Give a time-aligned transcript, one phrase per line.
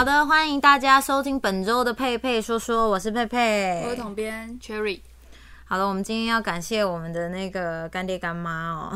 [0.00, 4.98] 好的，欢迎大家收听本周的佩佩说说，我是佩佩，我是统编 Cherry。
[5.70, 8.92] 好了，我们今天要感谢我们的那个干爹干妈哦。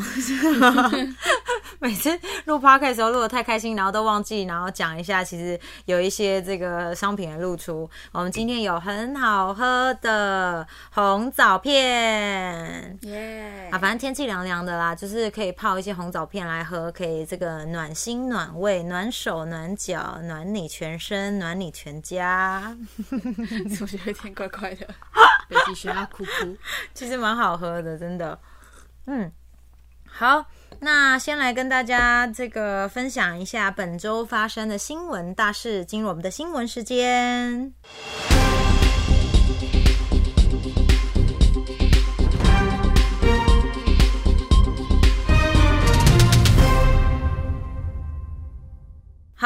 [1.79, 2.11] 每次
[2.47, 7.89] 录 podcast 的时候录的太开心，然后都忘记，然后讲一下，其实有一些这个商品的露出。
[8.11, 13.69] 我们今天有很好喝的红枣片，耶！
[13.71, 22.77] 啊，反正天气凉凉的啦，就是可以泡一些红枣片来喝，可以这个暖心暖胃、暖手暖脚、暖你全身、暖你全家。
[23.09, 24.89] 怎么觉得有点怪怪的？
[25.47, 26.57] 北极熊要哭哭。
[26.95, 28.39] 其实蛮好喝的，真的。
[29.07, 29.31] 嗯，
[30.07, 30.47] 好，
[30.81, 37.73] 那先来跟大家这个分享一下本周发生的新闻大事，进入我们的新闻时间。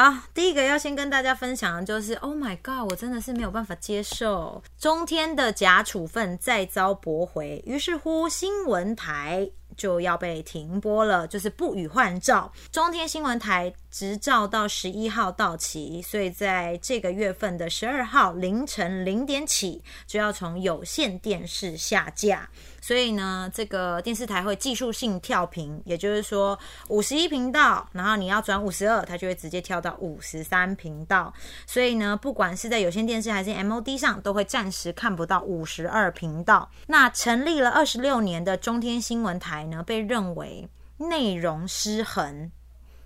[0.01, 12.49] 好，第一个要先跟大家分享的就是，Oh my God，我真的是没有办法接受中天的假处分再遭驳回，于是乎新闻台就要被停播了，就是不予换照。
[12.71, 22.49] 中天新闻台执照到十一号到期，所以在这个月份的十二号凌晨零点起就要从有线电视下架。
[22.81, 31.33] 所以呢，这个电视台会技术性跳频，也就是说五十一频道，然后你要转五十二，它就会直接跳到五十三频道。
[31.65, 36.69] 所以呢，不管是在有线电视还是 MOD 上，都会暂时看不到五十二频道。
[36.87, 42.51] 那成立了二十六年的中天新闻台呢，被认为内容失衡，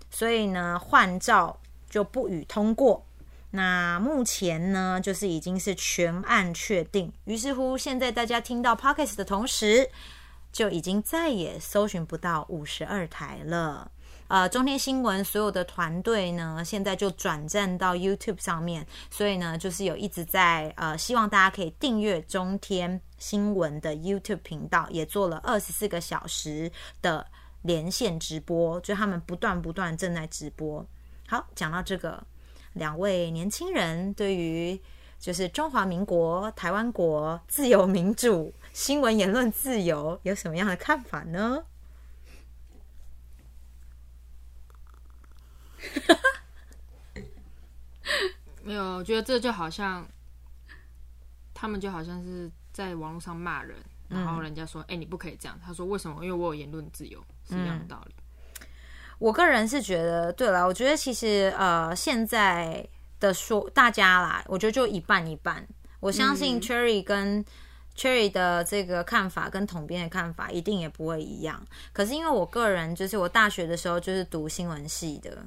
[0.10, 3.06] 所以呢，换照就不予通过。
[3.56, 7.14] 那目前呢，就是已经是全案确定。
[7.26, 9.88] 于是乎，现在大家听到 Pockets 的同时，
[10.52, 13.92] 就已经再也搜寻不到五十二台了。
[14.28, 26.72] 呃，中天新闻所有的团队呢，现在就转战到 YouTube 上面，所以呢，就是有一直在呃，希望大家可以订阅中天新闻的 YouTube 频道，也做了二十四个小时
[27.04, 27.24] 的
[27.62, 30.84] 连线直播，就他们不断不断正在直播。
[31.28, 32.26] 好，讲到这个。
[32.74, 34.80] 两位年轻人对于
[35.20, 41.66] 就是中华民国台湾国自由民主新闻言论自由有什么样的看法呢？
[48.64, 50.08] 没有，我觉得这就好像
[51.54, 56.24] 他们就好像是在网络上骂人，然后人家说：“哎，你不可以这样。”他说：“为什么？
[56.24, 58.16] 因为我有言论自由，是一样的道理。”
[59.24, 62.86] 我个人是觉得，对了，我觉得其实呃，现在
[63.22, 65.66] 的说大家啦，我觉得就一半一半。
[66.02, 67.46] 我相信 Cherry 跟
[67.96, 71.66] Cherry 的这个看法跟统编的看法一定也不会一样。
[71.94, 75.38] 可是因为我个人就是我大学的时候就是读新闻系的，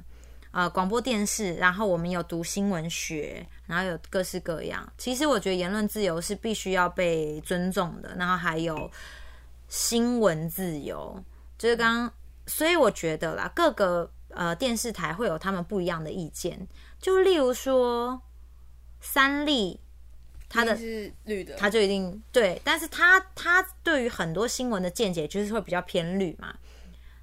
[0.49, 4.91] 呃，广播电视，然后我们有读新闻学，然后有各式各样。
[4.97, 8.89] 其实我觉得言论自由是必须要被尊重的，然后还有
[9.69, 11.23] 新闻自由，
[11.59, 12.11] 就是刚刚。
[12.47, 16.65] 所以我觉得啦，各个呃电视台会有他们不一样的意见。
[16.97, 18.21] 就例如说，
[19.01, 19.79] 三立，
[20.47, 22.59] 他的是绿的，他就一定对。
[22.63, 26.55] 但是他他对于很多新闻的见解就是会比较偏绿嘛。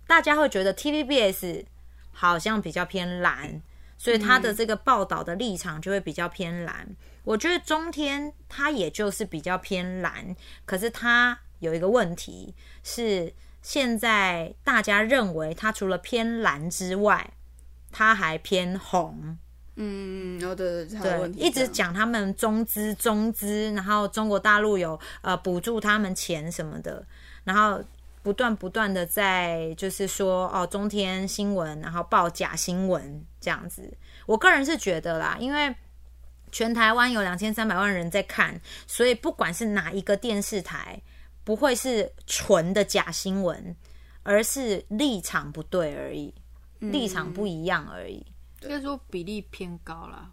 [0.07, 1.65] 大家会觉得 TVBS
[2.13, 3.63] 好像比较偏蓝，
[3.97, 6.95] 所以他的这个报道的立场就会比较偏蓝。
[7.25, 10.37] 我觉得中天他也就是比较偏蓝，
[10.67, 13.33] 可是他有一个问题是。
[13.65, 17.33] 现在大家认为它除了偏蓝之外，
[17.91, 19.39] 它还偏红。
[19.77, 27.03] 嗯，哦对对对，一直讲他们中资中资，然后中国大陆有呃补助他们钱什么的，
[27.45, 27.83] 然后
[28.23, 33.97] 不断不断的在就是说哦中天新闻，然后报假新闻这样子。
[34.27, 35.75] 我个人是觉得啦，因为
[36.53, 41.01] 全台湾有两千三百万人在看，所以不管是哪一个电视台。
[41.45, 43.77] 不会是纯的假新闻，
[44.23, 46.35] 而是立场不对而已，
[46.81, 48.27] 立场不一样而已。
[48.63, 50.31] 应该说比例偏高啦。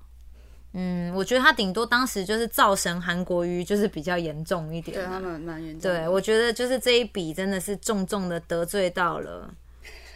[0.74, 4.96] 嗯，我觉得他顶多当时就是造神韩国瑜，就是比较严重一点。
[4.96, 5.92] 对他们蛮严重。
[5.92, 9.54] 对，我觉得就是这一笔真的是重重的得罪到了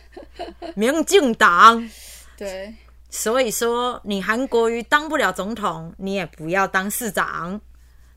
[0.75, 1.89] 民进党。
[2.37, 2.73] 对，
[3.09, 7.59] 所以说你韩国瑜当不了总统，你也不要当市长。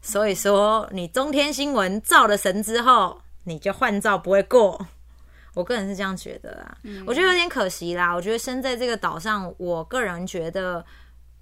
[0.09, 4.87] 所以说，你中天新闻造了神之后，你就换照不会过。
[5.53, 8.15] 我个人是这样觉得啊，我觉得有点可惜啦。
[8.15, 10.83] 我觉得生在这个岛上，我个人觉得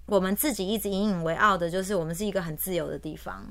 [0.06, 3.46] 我们自己一直引以为傲的就是我们是一个很自由的地方。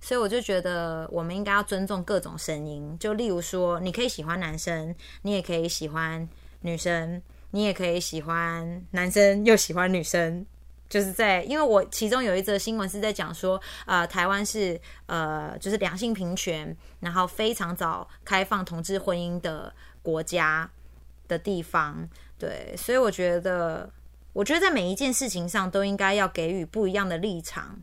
[0.00, 2.96] 所以我就觉得我们应该要尊重各种声音。
[3.00, 6.28] 就例如说，你可以喜欢男生，你也可以喜欢
[6.60, 7.20] 女生，
[7.50, 10.46] 你也可以喜欢男生又喜欢女生。
[10.88, 20.70] 就是在，因为我其中有一则新闻是在讲说，呃，台湾是呃，就是两性平权，然后非常早开放同志婚姻的国家
[21.26, 23.90] 的地方，对，所以我觉得，
[24.32, 27.76] 我觉得在每一件事情上都应该要给予不一样的立场，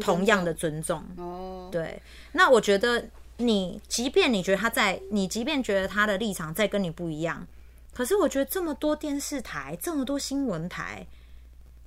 [0.00, 1.04] 同样的尊重。
[1.18, 2.00] 哦，对，
[2.32, 3.04] 那我觉得
[3.36, 7.46] 你，即便你觉得他在，你即便觉得他的立场在跟你不一样，
[7.92, 11.06] 可是我觉得这么多电视台，这么多新闻台。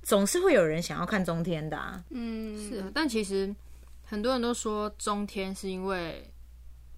[0.02, 3.54] 总是会有人想要看中天的，啊，嗯，是啊，但其实
[4.04, 6.28] 很多人都说中天是因为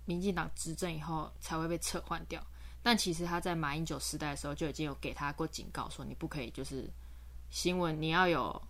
[0.05, 2.41] 民进党执政以后才会被撤换掉，
[2.83, 6.89] 但其实他在马英九时代的时候就已经有给他过警告，说你不可以就是
[7.51, 8.63] 新闻你要有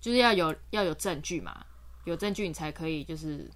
[0.00, 1.64] 就是要有要有证据嘛，
[2.04, 3.48] 有证据你才可以就是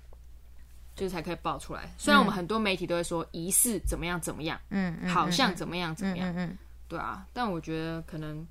[0.95, 1.93] 就是才可以爆出来。
[1.99, 6.57] 虽然我们很多媒体都会说疑似怎么样怎么样，嗯，好像怎么样怎么样，嗯，
[6.89, 8.47] 对啊，但我觉得可能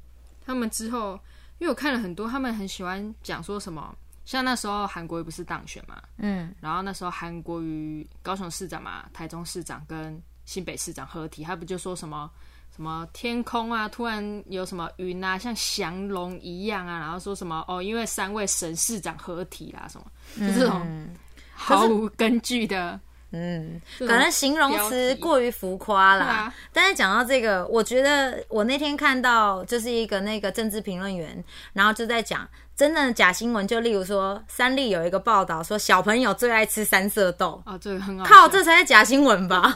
[0.45, 1.17] 他们之后。
[1.59, 3.95] 因为我看了很多，他们很喜欢讲说什么，
[4.25, 12.31] 像那时候韩国瑜不是当选嘛，嗯，然后那时候韩国瑜高雄市长嘛，台中市长跟新北市长合体，他不就说什么
[12.75, 20.07] 什么天空啊，突然有什么云啊，像降龙一样啊，然后说什么哦，因为三位神市长合体啦，什么
[20.39, 21.07] 就这种
[21.53, 22.99] 毫无根据的。
[23.31, 26.53] 嗯，可能形容词过于浮夸啦。
[26.73, 31.43] 但是讲到这个，我觉得我那天看到就是一个那个政治评论员，
[31.73, 32.47] 然后就在讲。
[32.75, 38.23] 真的假新闻，就例如说，三立有一个报道说，小朋友最爱吃三色豆啊，这个很好。
[38.23, 39.73] 靠，这才是假新闻吧？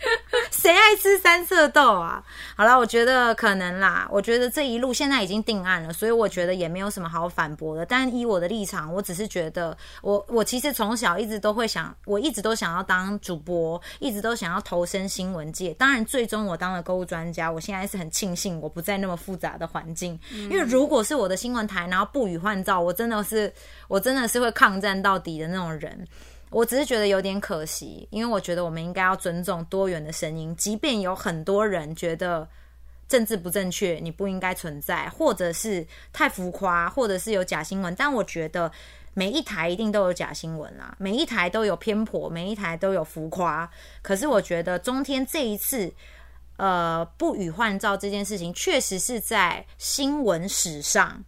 [0.50, 2.24] 谁爱吃三色豆啊？
[2.56, 4.08] 好了，我觉得可能啦。
[4.10, 7.84] 我觉得这一路现在已经定案了，所以我觉得也没有什么好反驳的。
[7.84, 15.74] 但以我的立场，我只是觉得，我我其实从小一直都会想，我一直都想要当主播，一直都想要投身新闻界。
[15.74, 17.50] 当然，最终我当了购物专家。
[17.50, 23.52] 我现在是很庆幸我不在那么复杂的环境，因为如果是我的新闻台，然后不予换照，我真的是，
[23.88, 26.06] 我真的是会抗战到底的那种人。
[26.50, 32.48] 我只是觉得有点可惜，因为我觉得我们应该要尊重多元的声音，即便有很多人觉得
[33.08, 37.92] 政治不正确，你不应该存在，或者是太浮夸，或者是有假新闻。
[37.96, 38.70] 但我觉得
[39.18, 43.66] 每一台一定都有假新闻啦，每一台都有偏颇，每一台都有浮夸。
[44.02, 45.90] 可是我觉得中天这一次，
[46.58, 51.24] 呃，不予换照这件事情，确实是在新闻史上。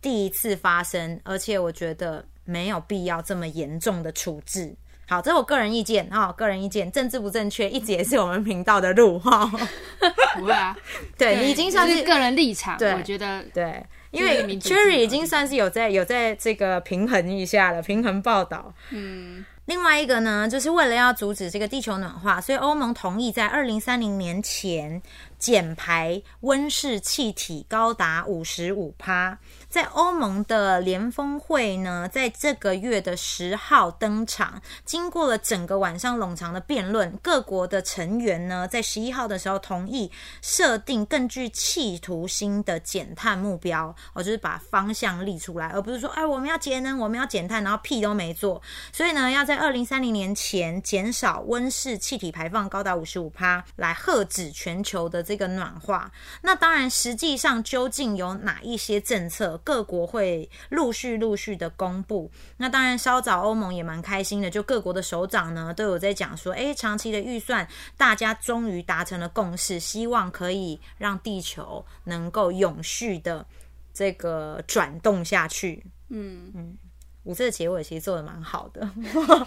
[0.00, 4.74] 第一次发生，而且我觉得没有必要这么严重的处置。
[5.06, 9.44] 好，这是我个人意见哈，个人意见，政治不正确一直也是我们频道的路哈。
[10.36, 10.74] 不会啊，
[11.18, 18.72] 对你已经算是个人立场，我觉得对，因为 Cherry 已经算是有在有在这个平衡一下了，平衡报道。
[18.90, 19.44] 嗯。
[19.66, 25.00] 另外一个呢，就是为了要阻止这个地球暖化，所以欧盟同意在二零三零年前
[25.38, 29.38] 减排温室气体高达五十五趴。
[29.68, 48.62] 在欧盟的联峰会呢，在这个月的十号登场，经过了整个晚上冗长的辩论，各国的成员呢，在十一号的时候同意设定更具企图心的减碳目标，哦，就是把方向立出来，而不是说，哎，我们要节能，我们要减碳，然后屁都没做。
[48.92, 56.10] 所以呢，要在二零三零年前减少温室气体排放高达五十五趴，来遏止全球的这个暖化。
[56.42, 59.58] 那当然，实际上究竟有哪一些政策？
[59.64, 73.46] 各国会陆续陆续的公布，那当然稍早欧盟也蛮开心的，就各国的首长呢都有在讲说，哎，长期的预算大家终于达成了共识，希望可以让地球能够永续的
[73.92, 75.84] 这个转动下去。
[76.10, 76.76] 嗯嗯，
[77.22, 78.88] 我这个结尾其实做的蛮好的。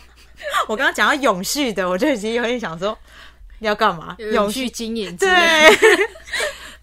[0.68, 2.98] 我刚刚讲到永续的，我就已经有点想说
[3.60, 4.16] 要干嘛？
[4.20, 5.30] 永续经营，对，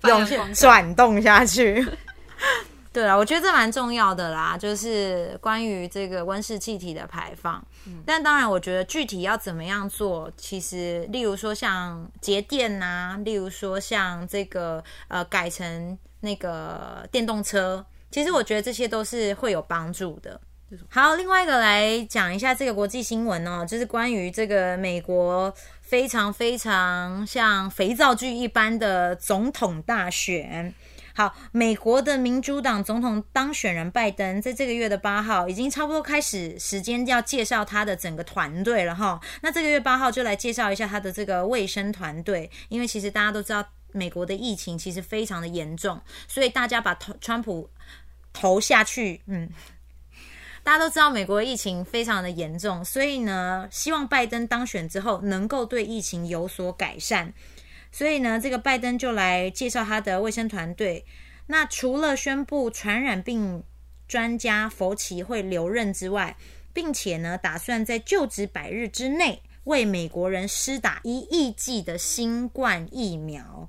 [0.08, 1.86] 永续转动下去。
[2.92, 7.60] 对啊，我觉得这蛮重要的啦，就是关于这个温室气体的排放。
[8.06, 20.40] 但当然，我觉得具体要怎么样做，其实例如说像节电呐，例如说像这个呃改成那个电动车，其实我觉得这些都是会有帮助的。
[20.88, 25.52] 好，另外一个来讲一下这个国际新闻哦，就是关于这个美国
[25.84, 30.74] 非常非常像肥皂剧一般的总统大选。
[31.14, 39.20] 好，美国的民主党总统当选人拜登，在这个月的八号，已经差不多开始时间要介绍他的整个团队了哈。
[39.42, 47.70] 那这个月八号就来介绍一下他的这个卫生团队，因为其实大家都知道，美国的疫情其实非常的严重，所以大家把投川普
[48.32, 49.48] 投下去，嗯，
[50.64, 57.34] 大家都知道美国疫情非常的严重，所以呢，希望拜登当选之后能够对疫情有所改善。
[57.92, 61.04] 所以呢，这个拜登就来介绍他的卫生团队。
[61.46, 63.62] 那除了宣布传染病
[64.08, 66.36] 专家佛奇会留任之外，
[66.72, 73.68] 并且呢，打算在就职百日之内为美国人施打一亿剂的新冠疫苗。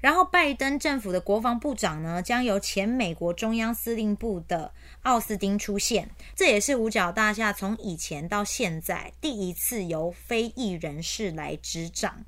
[0.00, 4.72] 然后，拜登政府的国防部长呢，将由前美国中央司令部的
[5.04, 12.24] 奥斯汀出现，这也是五角大厦从以前到现在第一次由非裔人士来执掌。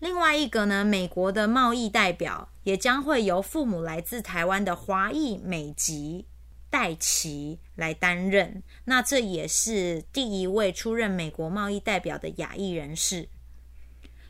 [0.00, 6.26] 另外一个呢，美国的贸易代表也将会由父母来自台湾的华裔美籍
[6.70, 8.62] 戴奇来担任。
[8.84, 13.28] 那这也是第一位出任美国贸易代表的亚裔人士。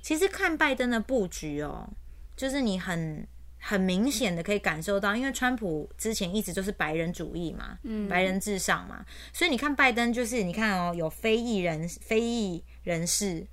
[0.00, 1.90] 其实看拜登的布局哦，
[2.34, 3.28] 就是你很
[3.58, 13.46] 很明显的可以感受到，因为川普之前一直都是白人主义嘛，嗯，白人至上嘛，所以你看拜登就是你看哦，有非裔人非裔人士。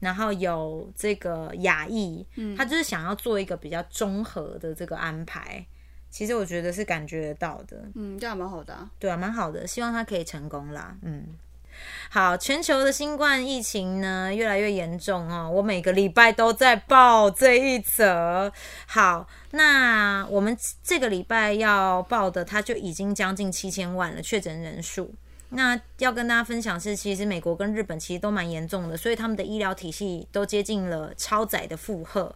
[0.00, 2.26] 然后有这个亚裔，
[2.56, 5.62] 他就是想要做一个比较综合的这个安排。
[6.08, 9.66] 其实我觉得是感觉得到的，嗯，这样蛮好的，对啊，蛮好的。
[9.66, 11.26] 希望他可以成功啦，嗯。
[12.10, 18.52] 好，全球的新冠疫情呢越来越严重哦，我每个礼拜都在报这一则。
[18.86, 25.14] 好，那我们这个礼拜要报的，它就已经将近七千万了确诊人数。
[25.50, 32.32] 那要跟大家分享是，其实美国跟日本其实都蛮严重的，所以他们的医疗体系都接近了超载的负荷。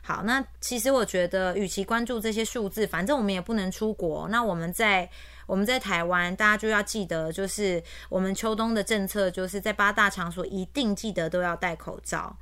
[0.00, 4.28] 好，那其实我觉得，与其关注这些数字，反正我们也不能出国。
[4.28, 5.08] 那我们在
[5.46, 12.36] 我们在台湾，大家就要记得，就是我们秋冬的政策，就是在八大场所一定记得都要戴口罩。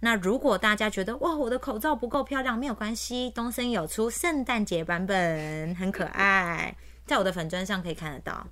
[0.00, 8.46] 那如果大家觉得哇，我的口罩不够漂亮，没有关系，东森有出圣诞节版本，很可爱，在我的粉砖上可以看得到。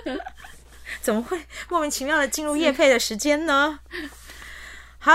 [1.00, 3.80] 怎么会莫名其妙的进入夜配的时间呢？
[4.98, 5.12] 好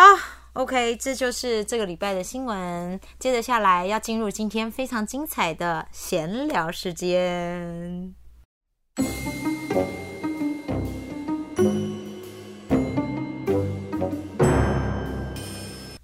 [0.54, 3.00] ，OK，这就是这个礼拜的新闻。
[3.18, 8.16] 接着下来要进入今天非常精彩的闲聊时间。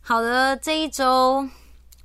[0.01, 1.47] 好的，这一周。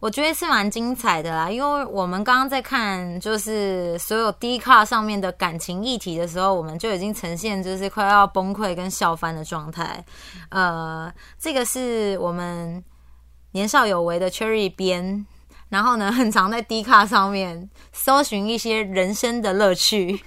[0.00, 10.02] 我觉得是蛮精彩的啦，因为我们刚刚在看就是所有 D 卡上面的感情议题的时候，我们就已经呈现就是快要崩溃跟笑翻的状态。
[10.48, 12.82] 呃，这个是我们
[13.52, 15.26] 年少有为的 Cherry 编，
[15.68, 20.18] 然后呢，很常在 D 卡上面搜寻一些人生的乐趣，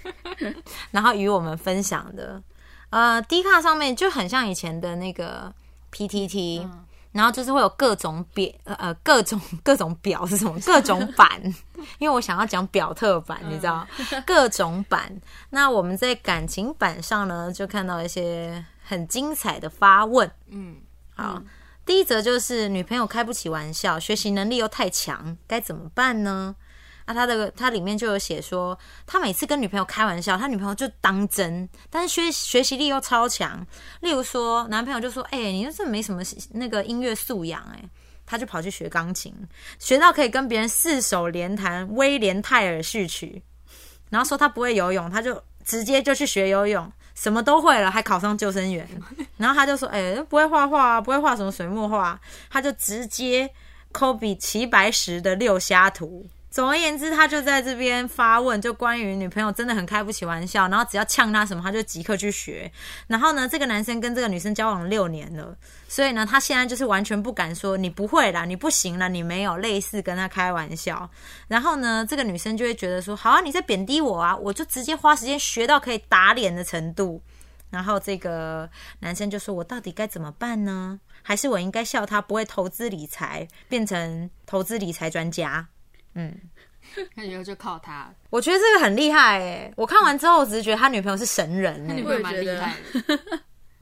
[0.91, 2.43] 然后与我们分享的。
[2.91, 5.51] 呃，D 卡上面就很像以前的那个
[5.91, 6.69] PTT。
[7.13, 10.59] 然后就是会有各种表，呃，各种 各种表是什么？
[10.65, 11.41] 各种版，
[11.99, 13.87] 因为我想要讲表特版，你知道，
[14.25, 15.21] 各种版。
[15.51, 20.29] 那我们在感情版上呢，就看到一些很精彩的发问。
[20.49, 20.77] 嗯，
[21.15, 21.41] 好，
[21.85, 26.55] 第一则就是女朋友开不起玩笑，学习能力又太强，该怎么办呢？
[27.05, 33.65] 那他的他里面就有写说，他每次跟女朋友开玩笑，他女朋友就当真，但是学学习力又超强。
[34.01, 37.83] 例如说，男朋友就说：“哎，你这没什么那个音乐素养，哎。”
[38.25, 39.35] 他就跑去学钢琴，
[39.79, 43.43] 学到可以跟别人四手联弹威廉泰尔序曲。
[44.09, 48.87] 然后说他不会游泳，他就直接就去学游泳，什么都会了，还考上救生员。
[49.35, 52.17] 然后他就说：“哎，不会画画，不会画什么水墨画。”
[52.49, 53.47] 他就直接
[53.91, 56.25] 抠比齐白石的六虾图。
[56.53, 62.71] 总而言之，他就在这边发问，就关于女朋友真的很开不起玩笑，然后只要呛他什么，他就即刻去学。
[63.07, 65.57] 然后呢，这个男生跟这个女生交往六年了，
[65.87, 71.09] 所以呢，他现在就是完全不敢说你不会啦，你不行了，你没有类似跟他开玩笑。
[71.47, 77.19] 然后呢，这个女生就会觉得说，好啊，你在贬低我啊，我就直接花时间学到可以打脸的程度。
[77.71, 78.69] 然后这个
[78.99, 80.99] 男生就说，我到底该怎么办呢？
[81.23, 85.67] 还是我应该笑他不会投资理财，变成投资理财专家？
[86.15, 86.35] 嗯，
[87.15, 88.09] 那以后就靠他。
[88.29, 89.73] 我觉得这个很厉害哎！
[89.75, 93.19] 我看完之后，我只是觉得他女朋友是神人，他女朋友蛮厉害的。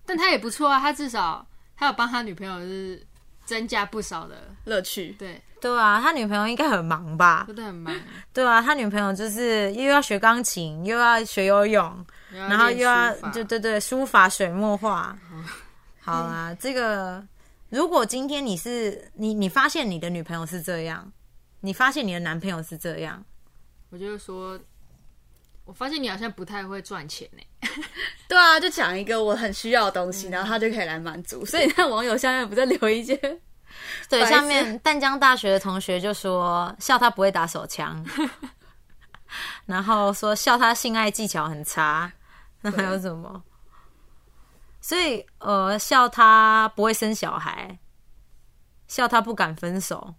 [0.05, 1.45] 但他也不错啊，他至少
[1.77, 3.01] 他有帮他女朋友是
[3.45, 5.15] 增加不少的乐趣。
[5.19, 7.45] 对对啊，他女朋友应该很忙吧？
[7.47, 7.95] 真的很忙。
[8.33, 15.15] 对啊，他女朋友就是又要学钢琴，又要学游泳，然后又要就对对书法、水墨画。
[16.01, 17.23] 好啊，这个
[17.69, 21.11] 如果今天你是你，你发现你的女朋友是这样。
[21.61, 23.23] 你发现你的男朋友是这样，
[23.89, 24.59] 我就说，
[25.63, 27.41] 我发现你好像不太会赚钱呢。
[28.27, 31.45] 对啊，就讲一个我很需要的东西，然后他就可以来满足。
[31.45, 33.15] 所以那网友下面不在留一些，
[34.09, 38.03] 对，下面 淡江大学的同学就说笑他不会打手枪，
[39.65, 42.11] 然后说笑他性爱技巧很差，
[42.61, 43.43] 那还有什么？
[44.81, 47.77] 所以呃，笑他不会生小孩，
[48.87, 50.15] 笑他不敢分手。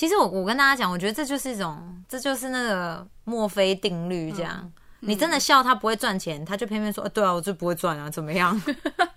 [0.00, 4.72] 其实我我跟大家讲，我觉得这就是一种，这就是那个墨菲定律，这样。
[5.00, 8.58] 你真的笑他不会赚钱，他就偏偏说，呃，对啊，我就不会赚啊，怎么样？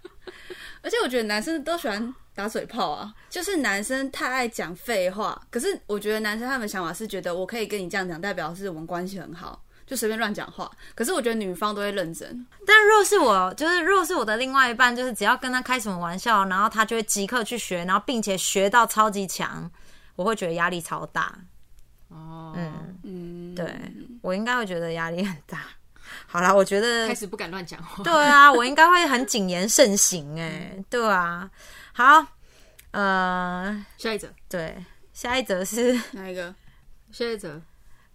[0.83, 5.41] 而且我觉得男生都喜欢打嘴炮啊，就是男生太爱讲废话。
[5.49, 10.69] 可是我觉得男生他们想法是觉得我可以跟你这样讲，代表是我们关系很好，就随便乱讲话。
[10.93, 12.45] 可是我觉得女方都会认真。
[12.67, 19.71] 但若是我，就是若是我的另外一半，就是只要跟他开什么玩笑，然后他就会即刻去学，然后并且学到超级强，
[20.15, 21.35] 我会觉得压力超大。
[22.09, 23.75] 哦，嗯，嗯，对
[24.21, 25.59] 我应该会觉得压力很大。
[26.27, 28.03] 好啦，我觉得开始不敢乱讲话。
[28.03, 31.49] 对啊，我应该会很谨言慎行哎、对啊。
[31.93, 32.25] 好，
[32.91, 36.53] 呃，下一则，对，下一则是哪一个？
[37.11, 37.61] 下一则，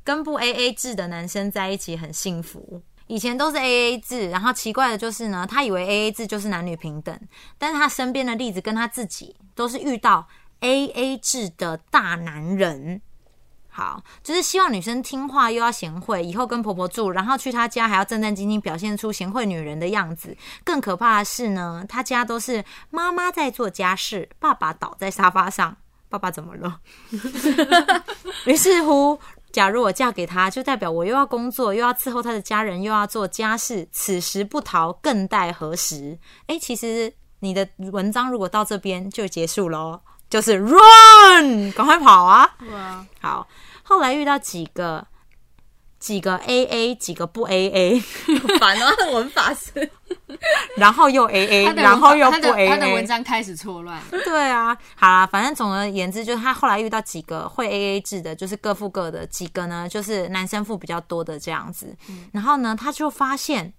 [0.05, 2.83] 跟不 A A 制的男生在一起很幸福。
[3.07, 7.19] 以前都是 A A 制，然后奇怪的就是呢，他以为 A A 制就是男女平等，
[7.57, 10.29] 但是他身边的例子跟他自己都是遇到
[10.61, 13.03] A A 制的大男人。
[13.71, 20.37] 好，就是希望女生听话又要贤惠，以后跟婆婆住，然后去她家还要战战兢兢，表现出贤惠女人的样子。
[20.65, 25.77] 更可怕的是呢，她家都是妈妈在做家事，爸爸倒在沙发上。
[26.11, 26.81] 爸爸怎么了？
[28.47, 29.21] 于是乎，
[29.53, 33.87] 假如我嫁给他，就代表我又要工作，又要伺候他的家人，又要做家事。
[33.93, 36.19] 此时不逃，更待何时？
[36.47, 40.01] 哎，其实你的文章如果到这边就结束喽，
[40.31, 42.49] 就是 run，赶快跑啊！
[43.21, 43.47] 好，
[43.83, 45.07] 后来遇到几个
[45.99, 48.01] 几个 A A，几个不 A A，
[48.61, 49.91] 烦哦，他的文法是
[50.77, 53.07] 然后又 A A，然后又不他的 A 他的文。
[53.07, 61.97] 章开始错乱，对啊，好啦，反正总而言之，就是他后来遇到几个会 A A 制的，就是各付各的；几个呢，就是男生付比较多的这样子。
[62.33, 63.73] 然后呢，他就发现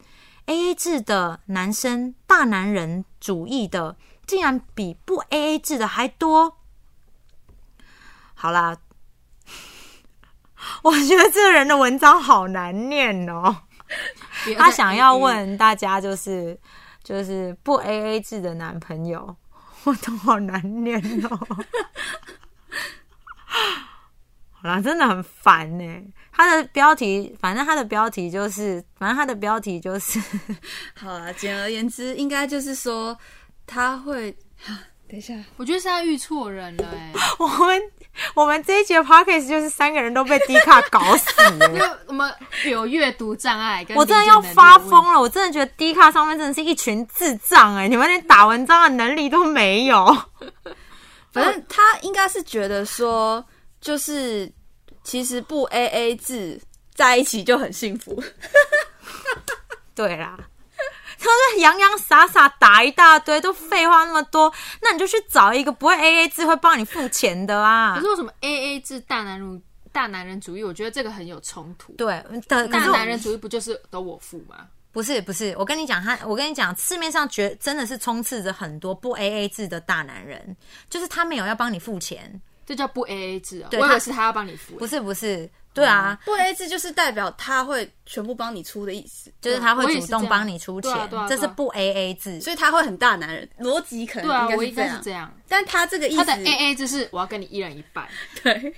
[0.48, 3.96] A A 制的男生大男人主义的，
[4.30, 6.60] 竟然比不 A A 制的还多。
[8.36, 8.78] 好啦，
[10.84, 13.64] 我觉得这个人的文章好难念哦。
[14.56, 16.60] 他想要问大家，就是
[17.04, 19.36] 就是不 A A 制的男朋友，
[19.86, 21.40] 我都好难念哦。
[24.62, 26.14] 好啦，真的很烦呢。
[26.32, 30.22] 他的标题，反正他的标题就是，反正他的标题就是，
[30.96, 31.34] 好了。
[31.34, 33.18] 简而言之，应该就是说
[33.70, 34.36] 他会。
[35.08, 37.82] 等一下，我觉得是他遇错人了哎、 我们
[38.36, 41.66] 我们这一节 podcast 就是三个人都被迪卡搞死了。
[41.74, 42.32] 因为我们
[42.66, 45.20] 有阅读障碍，我真的要发疯了！
[45.20, 50.06] 我真的觉得 D 卡上面真的是一群智障哎、你们连打文章的能力都没有。
[51.34, 53.44] 反正他应该是觉得说，
[53.82, 54.52] 就是
[55.04, 56.62] 其实不 A A 制
[56.94, 58.22] 在一起就很幸福。
[59.96, 60.38] 对啦，
[61.20, 64.52] 他说洋洋洒洒打一大堆，都废话那么多，
[64.82, 68.10] 那你就去找一个不会 A A 制会帮你付钱的啊可是。
[68.10, 70.64] 为什么 A A 制大男人大男人主义？
[70.64, 71.94] 我觉得这个很有冲突。
[71.94, 74.68] 对，大男人主义不就是都我付吗？
[74.92, 80.58] 不是不是，我跟你讲，他我跟你讲，市面上绝真的是充斥着很多不 A A 制的大男人，
[80.90, 83.70] 就是他没有要帮你付钱，这叫不 A A 制啊！
[83.74, 85.48] 我以为是他要帮你付、不是不是，
[85.80, 90.94] 对啊，不 A 制就是代表他会全部帮你出的意思，就是他会主动帮你出钱，
[91.28, 92.40] 这是不 A A 制。
[92.42, 94.90] 所以他会很大男人，逻辑可能对啊，应该我应是这样。
[94.92, 95.34] 该是这样。
[95.48, 98.08] 但他这个意思，他的 A A 制是我要跟你一人一半，
[98.44, 98.76] 对，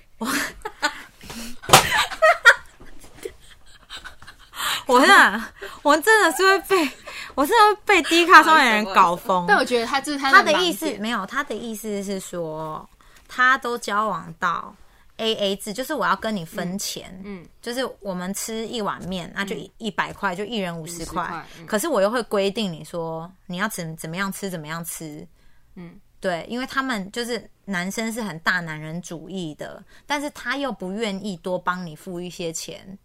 [4.86, 5.44] 我真的，
[5.82, 6.92] 我真的是会被，
[7.34, 9.46] 我真的会被低卡上面的人搞疯。
[9.48, 12.88] 但我觉得他就是他他的意思没有，他的意思是说，
[13.28, 14.76] 他都交往到
[15.18, 21.46] A A 制，就是我要跟你分钱，嗯，就是我们吃一碗面，那就一百块，就一人五十块。
[21.68, 25.28] 可是我又会规定你说你要怎怎么样吃，怎么样吃，
[25.76, 32.98] 嗯，对，因为他们就是男生是很大男人主义的，但是他又不愿意多帮你付一些钱，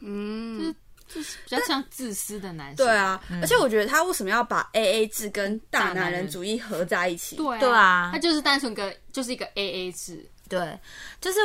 [0.00, 0.74] 嗯，
[1.06, 2.76] 就是比较像自私的男生。
[2.76, 3.22] 对啊。
[3.30, 3.40] 嗯。
[3.40, 6.28] 而且我觉得他为什么要把 A A 制跟大男人。
[6.28, 7.36] 主义合在一起？
[7.36, 8.10] 对啊，对啊。
[8.12, 10.26] 他就是单纯个就是一个 A A 制。
[10.48, 10.78] 对，
[11.20, 11.38] 就是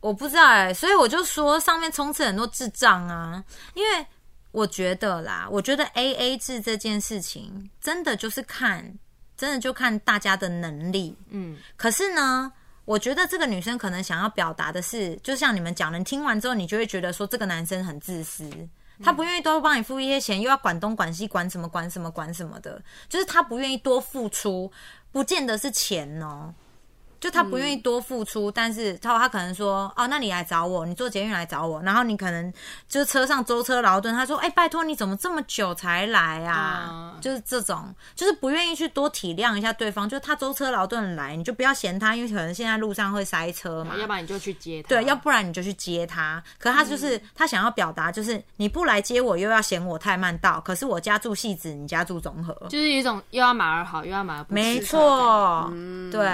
[0.00, 3.42] 我不知道哎、所以我就说上面充斥很多智障啊，
[3.74, 4.06] 因为
[4.50, 8.96] 我觉得啦，我觉得 A A 制这件事情真的就是看，
[9.36, 11.16] 真的就看大家的能力。
[11.30, 12.52] 嗯，可是呢，
[12.84, 18.48] 我觉得这个女生可能想要表达的是，就像你们讲的，你听完之后，你就会觉得说这个男生很自私。
[19.02, 24.70] 他不愿意多帮你付一些钱，又要管东管西，管什么管什么管什么的，就是他不愿意多付出，
[25.10, 26.54] 不见得是钱哦。
[27.24, 32.52] 就他不愿意多付出，但是他他可能说，哦，那你来找我，你坐捷运来找我，然后你可能
[32.86, 36.90] 就是车上舟车劳顿，他说，哎、拜托你怎么这么久才来啊？
[36.92, 44.88] 嗯就是这种，就是不愿意去多体谅一下对方，就他舟车劳顿来，你就不要嫌他，因为可能现在路上会塞车嘛，要不然你就去接他。
[44.90, 46.42] 对，要不然你就去接他。
[46.58, 50.60] 可他就是、他想要表达，就是你不来接我，又要嫌我太慢到。
[50.60, 56.28] 可是我家住戏子，你家住综合，就是有一种又要马儿好，又要马儿没错，嗯对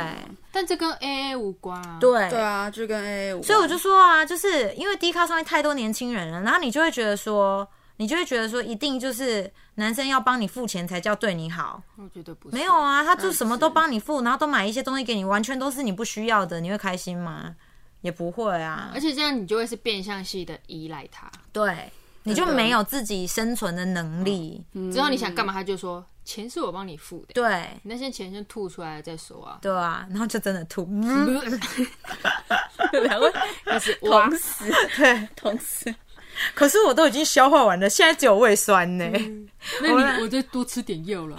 [0.53, 1.99] 但这跟 A A 无关啊。
[2.01, 3.47] 对对啊，就跟 A A 无关。
[3.47, 11.83] 所以我就说啊，就是因为 D 卡上面太多年轻人了，然后你就会觉得说，你就会觉得说，一定就是男生要帮你付钱才叫对你好。
[11.97, 12.57] 我觉得不是。
[12.57, 17.55] 没有啊，他就什么都帮你付，然后都买一些东西给你，完全都是你不需要的，你会开心吗？
[18.01, 19.01] 也不会啊而。
[19.01, 21.31] 且这样你就会是变相系的依赖他。
[21.53, 24.65] 对，你就没有自己生存的能力。
[24.91, 27.67] 之后你想干嘛，他就说钱是我帮你付的，对。
[27.83, 29.59] 你那些钱先吐出来再说啊。
[29.63, 30.87] 对啊，然后就真的吐。
[32.93, 33.33] 两位
[33.65, 34.65] 开始 哇同，时
[34.97, 35.95] 对，同时，
[36.55, 39.05] 可是我都已经消化完了，现在只有胃酸呢。
[39.81, 41.37] 那你我再多吃点药了。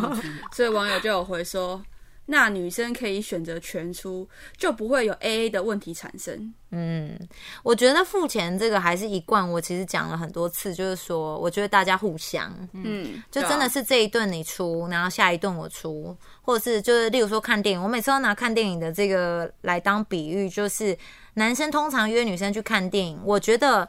[0.52, 1.82] 所以网友就有回说，
[2.26, 6.54] 那女生可以选择全出，就不会有 A A 的问题产生。
[6.70, 7.18] 嗯，
[7.62, 20.96] 我觉得付钱这个还是一贯，我其实讲了很多次，就是说，我觉得大家互相，嗯，就真的是这一顿你出，然后下一顿我出，或者是就是例如说看电影，我每次都拿看电影的这个来当比喻，就是
[21.34, 23.88] 男生通常约女生去看电影，我觉得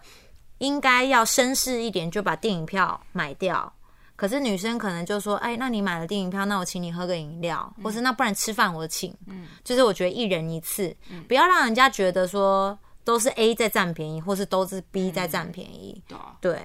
[0.58, 3.74] 应该要绅士一点，就把电影票买掉。
[4.16, 10.96] 可是女生可能就说：“哎，那你买了电影票，那我请你喝个饮料，或是那不然吃饭我请。”嗯，就是我觉得一人一次，
[11.28, 16.02] 不要让人家觉得说都是 A 在占便宜，或是都是 B 在占便宜。
[16.40, 16.60] 对。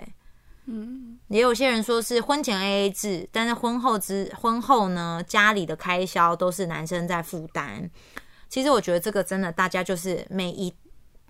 [0.66, 7.90] 嗯，也有些人说是婚前 A A 制，但是婚后之婚后呢，家里的开销都是男生在负担。
[8.48, 10.72] 其实我觉得这个真的，大家就是每一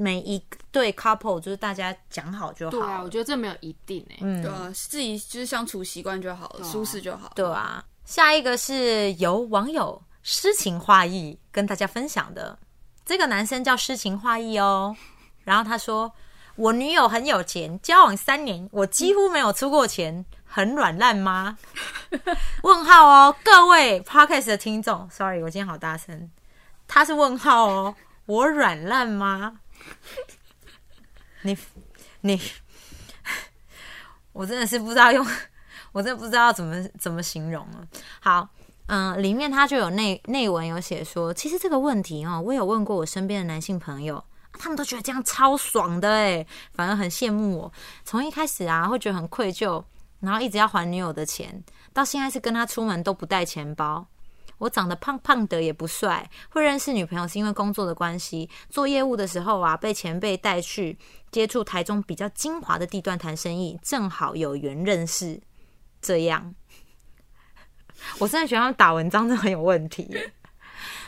[0.01, 4.17] 每一对 couple，就是大家讲好就好对啊，我觉得这没有一定哎。
[4.23, 7.31] 嗯对啊，自己就是相处习惯就好了，舒适就好。
[7.35, 7.85] 对啊。
[8.07, 12.59] 下一个是由网友诗情画意跟大家分享的，
[13.05, 14.97] 这个男生叫诗情画意哦。
[15.45, 16.11] 然后他说
[16.57, 21.59] ：“我女友很有钱，交往三年，我几乎没有出过钱，很软烂吗？”
[22.65, 26.31] 问号哦，各位 podcast 的听众，sorry，我今天好大声，
[26.89, 29.61] 他是问号哦，我软烂吗？
[31.43, 31.57] 你
[32.21, 32.41] 你，
[34.33, 35.27] 我真的是不知道用。
[35.93, 37.85] 我真的不知道怎么怎么形容了。
[38.21, 38.49] 好，
[38.87, 44.23] 嗯、里面他就有内内文有写说，其实这个问题哦，我有问过我身边的男性朋友，
[44.53, 47.73] 他们都觉得这样超爽的哎，反而很羡慕我。
[48.05, 49.83] 从一开始啊，会觉得很愧疚，
[50.21, 54.07] 然后一直要还女友的钱，到现在是跟他出门都不带钱包。
[54.61, 58.49] 我长得胖胖的也不帅，会认识女朋友是因为工作的关系。
[58.69, 60.97] 做业务的时候啊，被前辈带去
[61.33, 65.41] 接触台中比较精华的地段谈生意，正好有缘认识。
[66.03, 66.55] 这样，
[68.21, 70.09] 我真的觉得他们打文章真很有问题。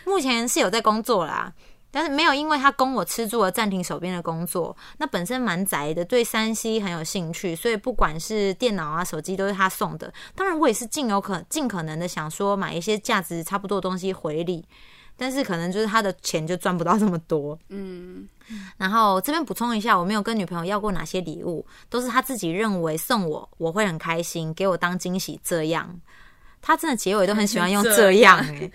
[0.07, 1.53] 目前是有在工作啦，
[1.93, 4.77] 但是没有因为他供我吃住而暂停手边的工作。
[4.99, 10.13] 那本身蛮宅的，对山西很有兴趣，所以不管是电脑啊、手机都是他送的。
[10.35, 14.67] 当然，我也是尽有可尽可能的想说买一些价值差不多的东西回礼。
[15.15, 18.27] 但是可能就是他的钱就赚不到这么多，嗯，
[18.79, 26.01] 然后这边补充一下，我没有跟女朋友要过哪些礼物，都是他自己认为送我我会很开心，给我当惊喜这样。
[26.63, 28.71] 他真的结尾都很喜欢用这样哎、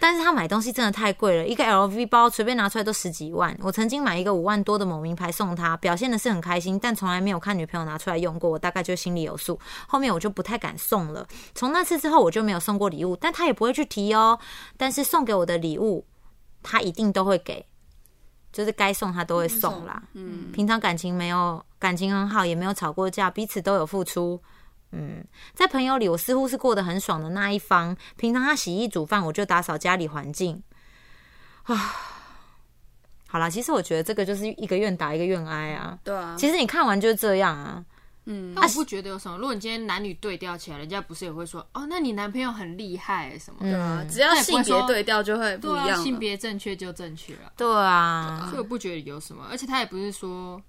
[0.00, 3.54] 但是他买东西真的太贵了，一个 LV 包随便拿出来都十几万。
[3.60, 9.60] 我曾经买一个五万多的某名牌送他，表现的是很开心，但从来没有看女朋友拿出来用过，我大概就心里有数。
[9.86, 11.26] 后面我就不太敢送了。
[11.54, 14.38] 从那次之后，我就没有送过礼物，但他也不会去提哦。
[14.78, 16.06] 但是送给我的礼物，
[16.62, 17.66] 他一定都会给，
[18.50, 20.02] 就是该送他都会送啦。
[20.14, 24.40] 嗯，平常感情没有感情很好，也没有吵过架，彼此都有付出。
[24.92, 25.24] 嗯，
[25.54, 27.96] 在朋友里，我似乎是过得很爽的那一方。
[28.16, 30.62] 平常他洗衣煮饭，我就打扫家里环境。
[31.64, 31.76] 啊，
[33.28, 35.96] 好啦，其实我觉得这个就是一个愿打一个愿挨啊。
[36.02, 37.84] 对啊，其实你看完就是这样啊。
[38.26, 39.38] 嗯，但我不觉得有什么。
[39.38, 43.70] 如果你今天男女对调起来，人家不是也会说哦，那你男朋友很厉害什么的？
[43.70, 46.04] 对啊，嗯，只要性别对调就会不对啊，一样了。
[46.04, 49.46] 性别正确就正确了，对啊，所以我不觉得有什么。
[49.50, 50.60] 而且他也不是说，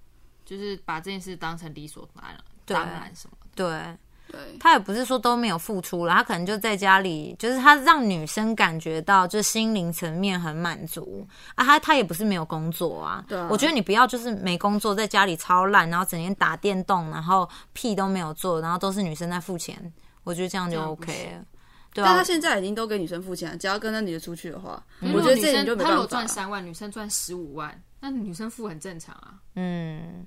[0.46, 3.36] 就是把这件事当成理所当然对当然什么。
[3.56, 3.98] 对。
[4.32, 11.28] 对，他也不是说都没有付出了，他可能就在家里，就是他让女生感觉到就心灵层面很满足。
[11.56, 11.66] 啊。
[11.66, 13.48] 他他也不是没有工作啊，对啊。
[13.52, 19.92] 我觉得你不要就是没工作，在家里超烂，然后整天打电动，然后屁都没有做，然后都是女生在付钱，
[20.24, 21.46] 我觉得这样就 OK 了。
[21.94, 22.08] 对啊。
[22.08, 26.06] 但他，现在已经都给女生付钱了，只要跟那女的出去的话，如我觉得这就没办法。
[26.06, 29.34] 赚三万，女生赚十五万，那女生付很正常啊。
[29.56, 30.26] 嗯，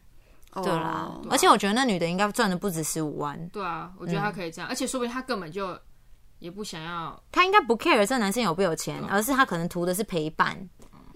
[0.55, 5.79] 哦对啦，而且我觉得那女的应该赚的不止十五万，对啊，我觉得她可以这样，而且说不定他根本就
[6.38, 7.21] 也不想要。
[7.33, 10.57] 她应该不 care 这男生有不有钱，而是她可能图的是陪伴，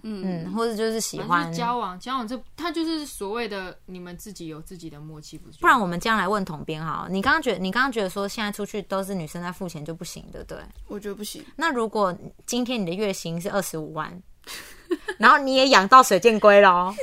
[0.03, 1.59] 嗯嗯，或者就是喜反正欢就是。
[1.59, 5.38] 交往，交往这他就是所谓的你们自己有自己的默契？
[5.61, 10.59] 不然我们将来问统编哈，你刚刚觉得你刚刚觉得说现在出去都是女生在付钱就不行，对不对？
[10.87, 11.44] 我觉得不行。
[11.57, 14.20] 那如果今天你的月薪是二十五万，
[15.18, 16.94] 然后你也养到水箭龟喽，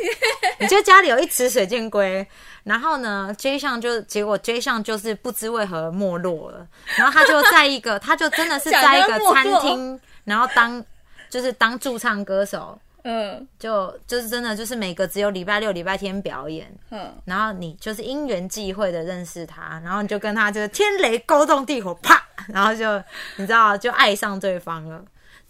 [0.60, 2.25] 你就家里有一池水箭龟，
[2.63, 10.84] 然后呢，J 项就结果 J 项就是不知为何没落了，然后他就在一个，他就真的是在一个餐厅，然后当
[11.30, 13.47] 就是当驻唱歌手，嗯。
[13.60, 22.97] 就就是真的就是每个只有礼拜六、礼拜天表演，嗯，然后你就是因缘际会的认识他，然后你就跟他就是天雷勾动地火，啪，然后就
[23.38, 25.04] 你知道就爱上对方了。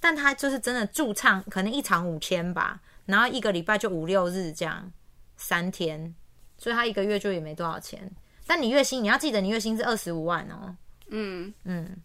[0.06, 4.92] 但他就是真的驻唱，可能一场五千吧，然后一个礼拜就五六日这样，
[5.36, 6.14] 三天，
[6.60, 8.12] 所以他一个月就也没多少钱。
[8.46, 10.76] 但你月薪你要记得，你月薪是二十五万哦，
[11.08, 11.98] 嗯嗯，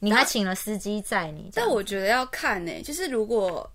[0.00, 3.66] 你还请了司机载你，这但我觉得要看呢、就是如果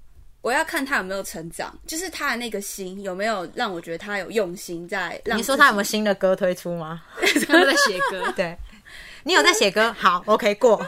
[0.44, 5.36] 我要看他有没有成长，就是他的那个心有没有让我觉得他有用心在让。
[5.36, 5.84] 你说他有没有？
[5.84, 7.02] 新的歌推出吗？
[7.48, 8.56] 他在写歌， 对，
[9.24, 10.88] 你有在写歌，好，OK 过。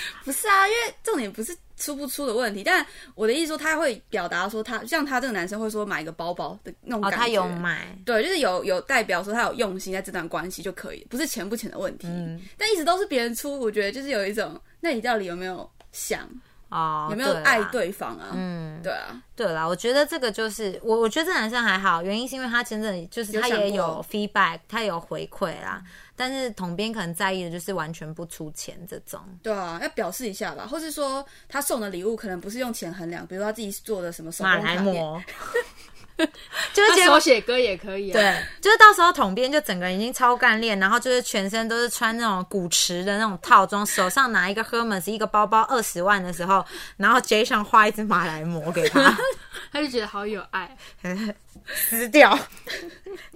[0.24, 2.84] 不是啊，因为重点不是出不出的问题，但
[3.14, 7.16] 我的意思说他会表达说他像他这个男生会说买一个包包的那种哦，感觉。
[7.18, 12.08] 他有买，对，就是有有代表说他有用心在这段关系就可以，不是钱不钱的问题。
[12.56, 16.28] 但一直都是别人出，我觉得就是有一种，那你到底有没有想，
[16.70, 18.28] 哦，有没有爱对方啊？
[18.32, 25.82] 嗯，对啊，对啦，我觉得这个就是我，我觉得这男生还好，原因是因为他真正就是他也有 feedback，他有回馈啦。
[26.14, 35.22] 但是统编可能在意的就是完全不出钱这种，对啊，要表示一下吧，或是说他送的礼物可能不是用钱衡量，比如说他自己做的什么手工马来卡片，貘，
[36.74, 38.12] 就是他结果手写歌也可以啊。
[38.12, 46.64] 对，就是到时候统编就整个人已经超干练，然后就是全身都是穿那种古驰的那种套装，手上拿一个 Hermes 一个包包二十万的时候，
[46.96, 49.16] 然后 J 上画一只马来貘给他。
[49.72, 50.76] 他就觉得好有爱。
[51.74, 52.36] 撕掉，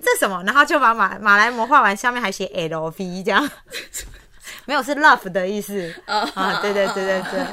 [0.02, 0.42] 这什么？
[0.44, 3.50] 然后就把马马来貘画完，下面还写 LV 这样，
[4.64, 6.58] 没有是 love 的意思啊！
[6.62, 7.46] 对对对对对。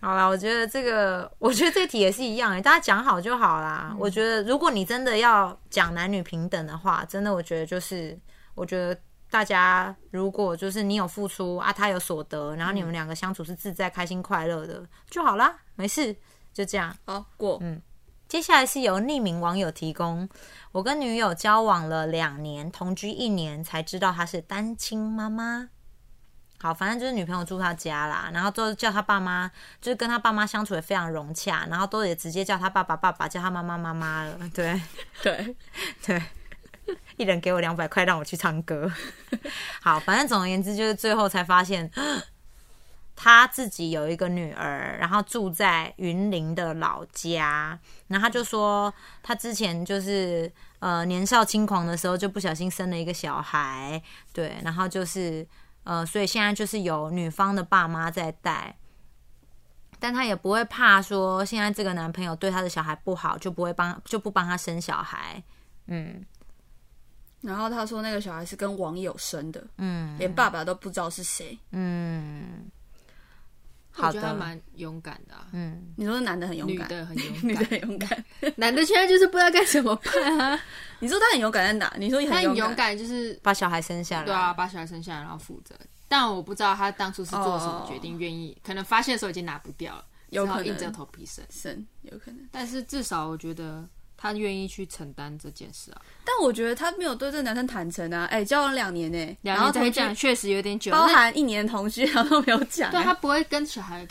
[0.00, 3.94] 好啦，我觉得这个， 我觉得这题也是一样诶，大家讲好就好啦。
[3.98, 8.18] 我觉得如果你真的要讲男女平等的话，真的我觉得就是，
[8.54, 8.98] 我觉得
[9.30, 16.16] 大家如果就是你有付出啊，他有所得，然后你们两个相处是自在、开心、快乐的就好啦，没事，
[16.52, 16.96] 就这样。
[17.04, 17.80] 好过，嗯
[18.26, 20.28] 接下来是由匿名网友提供，
[20.70, 25.68] 我跟女友交往了两年，同居一年，才知道她是单亲妈妈。
[26.62, 34.38] 好，反正就是女朋友住他家啦，然后都叫他爸妈，就是跟他爸妈相处也非常融洽，然后都也直接叫他爸爸爸爸，叫他妈妈妈妈了。
[34.52, 34.78] 对
[35.22, 35.56] 对，
[36.04, 36.22] 对，
[37.16, 38.92] 一人给我两百块让我去唱歌。
[39.80, 41.90] 好，反正总而言之，就是最后才发现，
[43.16, 47.78] 他自己有一个女儿，然后住在云林的老家。
[48.08, 48.92] 然后他就说，
[49.22, 55.46] 他之前就是呃年少轻狂的时候，就不小心生了一个小孩，对，然后就是
[55.84, 58.76] 呃，所以现在就是有女方的爸妈在带。
[59.98, 65.42] 但她也不会怕说，现在这个男朋友对他的小孩不好，就不会帮就不帮他生小孩。
[65.86, 66.24] 嗯
[67.42, 71.58] 然后她说那个小孩是跟网友生的，嗯连爸爸都不知道是谁。
[71.72, 72.70] 嗯，
[74.00, 78.24] 我好的，觉得他蛮勇敢的、啊，嗯，你说男的很勇敢女，的很勇 女的敢，很勇敢。
[78.56, 80.60] 男的现在就是不知道该怎么办啊。
[81.00, 81.94] 你说他很勇敢在哪？
[81.98, 84.24] 你说他很勇勇敢，就是把小孩生下来。
[84.26, 85.74] 对啊，把小孩生下来然后负责。
[86.08, 91.44] 但我不知道他当初是做什么决定，愿意可能发现的时候已经拿不掉了，有可能硬着头皮生。
[91.50, 92.40] 生有可能。
[92.50, 93.88] 但是至少我觉得
[94.20, 96.02] 他愿意去承担这件事啊。
[96.24, 100.92] 但我觉得他没有对这个男生坦诚啊，哎、交往两年呢、两年才讲，确实有点久。
[100.92, 104.06] 包含一年同居，然后都没有讲、哎对他不会跟小孩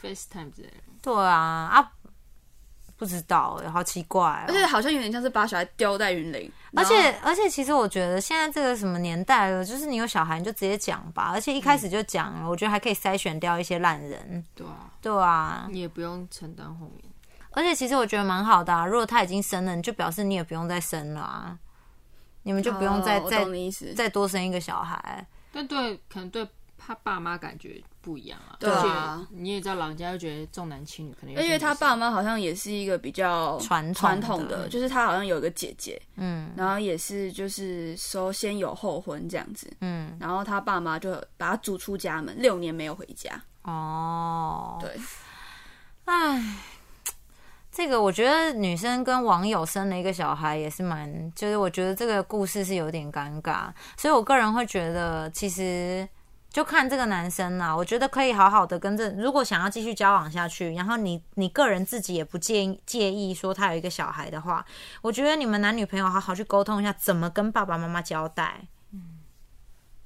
[0.00, 0.74] FaceTime 之类的。
[1.02, 1.92] 对啊啊，
[2.96, 14.44] 不知道哎，好奇怪哦、而且好像有点像是把小孩丢在云林，而且而且，其实我觉得现在这个什么年代了，就是你有小孩你就直接讲吧，而且一开始就讲了，我觉得还可以筛选掉一些烂人。
[14.54, 17.11] 对啊，对啊，你也不用承担后面。
[17.54, 21.58] 而且其实我觉得蛮好的啊，如果他已经生了，你就表示你也不用再生了啊，
[22.42, 23.44] 你们就不用再、哦再。
[23.94, 25.26] 再多生一个小孩。
[25.52, 29.26] 但对，可能对他爸妈感觉不一样啊，对啊。
[29.30, 36.50] 你也知道，老人家就觉得重男轻女，可能有而且他爸妈好像也是一个比较传统传统的的，就是他好像有一个姐姐，嗯。
[36.56, 43.30] 然后也是就是说先有后婚这样子，嗯，然后他爸妈就把他逐出家门，六年没有回家。
[43.62, 44.98] 哦，对，
[46.06, 46.56] 唉，
[47.72, 56.08] 这个我觉得女生跟网友生了一个小孩也是蛮，就是我觉得这个故事是有点尴尬，所以我个人会觉得其实。
[56.52, 64.62] 就看这个男生啦，我觉得可以好好的跟这，如果想要继续交往下去，然后你你个人自己也不介意介意说他有一个小孩的话，
[65.00, 68.66] 我觉得你们男女朋友好好去沟通一下，怎么跟爸爸妈妈交代。
[68.92, 69.00] 嗯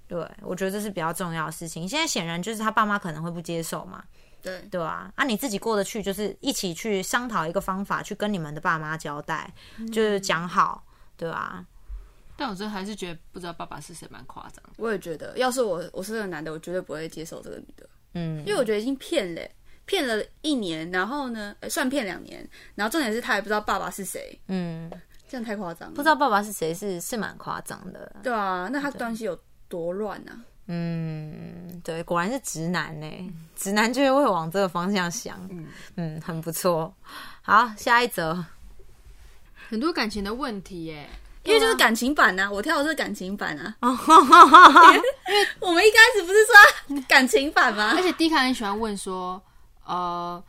[0.07, 1.89] 对，我觉得这是比较重要的事情。
[1.89, 4.05] 现在显然就是他爸妈可能会不接受嘛，
[4.47, 9.53] 对，对啊，啊，你自己过得去，就是一起去商讨一个方法，去跟你们的爸妈交代，
[9.93, 10.85] 就是讲好，
[11.17, 11.67] 对吧、
[12.37, 14.63] 但我真的还是觉得不知道爸爸是谁蛮夸张。
[14.77, 18.39] 我也觉得，要是我我是这个男的，我绝对不会接受这个女的，嗯。
[18.41, 19.43] 因为我觉得已经骗了，
[19.85, 24.89] 骗了一年，然后呢，呃算骗两年，然后重点是他也不知道爸爸是谁，嗯，
[25.29, 25.95] 这样太夸张了。
[25.95, 29.37] 不知道爸爸是谁是是蛮夸张的，对啊，那他关系有
[29.69, 30.45] 多乱啊？
[30.69, 36.93] 嗯，对，果然是直男呢、直男就会往这个方向想，嗯嗯，很不错。
[37.43, 38.45] 好，下一则，
[39.69, 41.09] 很多感情的问题耶，
[41.45, 43.77] 因为就是感情版呐、我跳的是感情版啊。
[43.81, 43.97] 哦
[45.27, 48.03] 因为我们一开始不是说感情版吗而？
[48.03, 49.41] 且迪卡很喜欢问说，
[49.85, 50.43] 呃，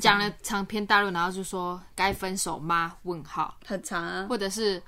[0.00, 2.94] 讲了长篇大论，然后就说该分手吗？
[3.02, 4.82] 问号，很长啊，或者是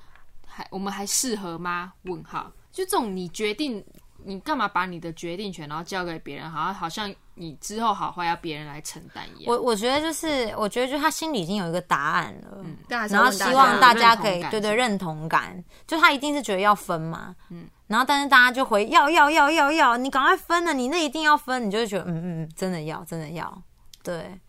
[0.45, 1.93] 还我们还适合吗？
[2.03, 3.83] 问号，就这种你决定，
[4.25, 9.53] 你干嘛把你的决定权然后交给别人，好像好像你之后好坏要别人来承担一样。
[9.53, 23.61] 我我觉得就是，我觉得就他心里已经有一个答案了，嗯然后希望大家可以对对认同感，就他一定是觉得要分嘛，嗯，然后但是大家就回要要要要要，你赶快分了，你那一定要分，你就会觉得嗯嗯嗯，真的要真的要，
[24.03, 24.39] 对，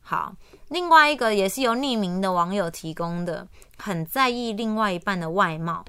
[0.00, 0.34] 好，
[0.68, 5.84] 另外一个也是由匿名的网友提供的，很在意另外一半的外貌。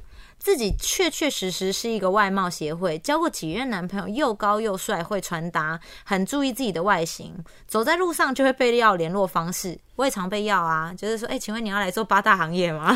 [0.45, 7.33] 自己确确实实是一个外貌协会，交过几任男朋友，又高又帅，会穿搭，很注意自己的外形。
[7.65, 12.95] 走在路上就会被要联络方式，我也常被要啊，就是说，哎、请问你要来做八大行业吗？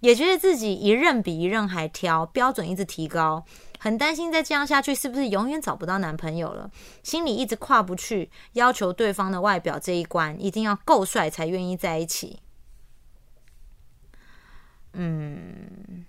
[0.00, 3.44] 也觉得自己一任比一任还挑，标准一直提高，
[3.78, 6.70] 很担心再这样下去是不是永远找不到男朋友了，
[7.02, 12.38] 心里一直跨不去，要求对方的外表这一关一定要够帅才愿意在一起。
[14.98, 16.04] 嗯，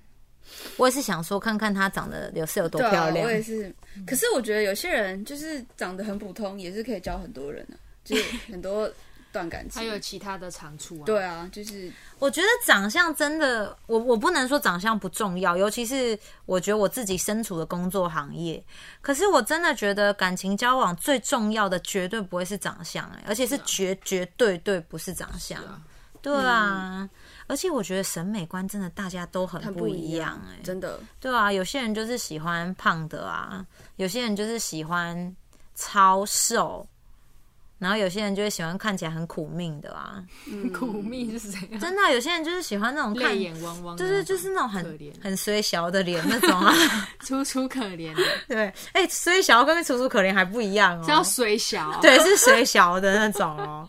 [0.78, 3.26] 我也是想说，看看她长得有是有多漂亮。
[3.26, 3.74] 我也是。
[4.08, 8.90] 可是我觉得有些人就是长得很普通，也是可以交很多人的、就是很多
[9.32, 9.80] 段感情。
[9.80, 18.64] 还有其他的长处啊，对啊，就是我觉得长相真的，我我不能说长相不重要，尤其是我觉得我自己身处的工作行业。
[19.02, 25.62] 可是我真的觉得感情交往最重要的绝对不会是长相、哎，而且是绝绝对对不是长相。
[25.62, 25.80] 啊
[26.22, 27.10] 对啊，
[27.50, 31.00] 而且我觉得审美观真的大家都很很不一一样、哎，真的。
[31.20, 33.66] 对啊，有些人就是喜欢胖的啊，
[33.98, 35.36] 有些人就是喜欢
[35.76, 36.88] 超瘦。
[37.80, 40.22] 然后有些人就会喜欢看起来很苦命的啊，
[40.78, 41.80] 苦命是谁啊？
[41.80, 46.74] 真的啊、有些人就是喜欢那种看泪眼汪汪的对对，那种，就是那种很很衰小的脸那种啊。
[47.26, 51.24] 楚楚可怜的， 对，哎、衰小跟楚楚可怜还不一样哦叫哦。
[51.24, 53.88] 水小，对，是衰小的那种哦。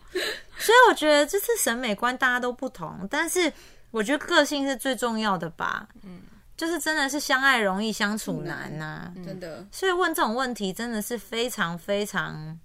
[0.60, 3.52] 所以我觉得这次审美观大家都不同，但是
[3.90, 5.88] 我觉得个性是最重要的吧。
[6.02, 6.20] 嗯，
[6.56, 12.58] 就是真的是相爱容易相处难呐、真的，所以问这种问题真的是非常非常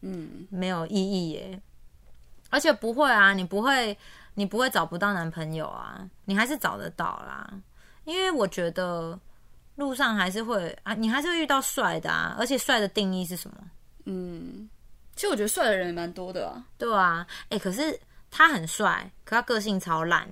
[0.00, 1.60] 嗯，没有意义耶。
[2.50, 3.96] 而且不会啊，你不会，
[4.34, 7.50] 你不会找不到男朋友啊，你还是找得到啦。
[8.04, 9.18] 因为我觉得
[9.76, 13.56] 路上还是会啊，你还是会遇到帅的啊，而且帅的定义是什么？
[14.04, 14.68] 嗯，
[15.14, 16.64] 其实我觉得帅的人也蛮多的啊。
[16.78, 17.98] 对啊，哎、可是
[18.30, 20.28] 他很帅，可他个性超烂，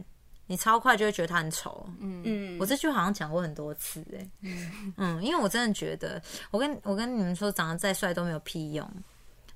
[0.46, 1.86] 你超快就会觉得他很丑。
[2.00, 4.28] 嗯嗯，我这句好像讲过很多次哎、
[4.96, 8.90] 嗯因为我真的觉得，我跟我跟你们说，长得再帅都没有屁用。